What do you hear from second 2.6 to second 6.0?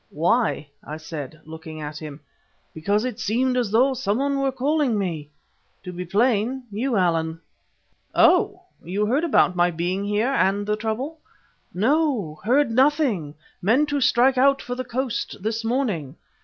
"Because it seemed as though someone were calling me. To